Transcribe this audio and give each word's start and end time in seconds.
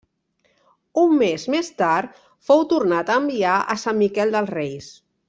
Un 1.01 1.11
mes 1.19 1.43
més 1.57 1.69
tard 1.83 2.17
fou 2.49 2.65
tornat 2.71 3.13
a 3.13 3.19
enviar 3.25 3.59
a 3.75 3.81
Sant 3.87 4.01
Miquel 4.05 4.35
dels 4.39 4.51
Reis. 4.59 4.91